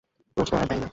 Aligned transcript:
রোজ 0.37 0.47
তো 0.51 0.55
আর 0.57 0.65
দেয় 0.69 0.79
না। 0.79 0.89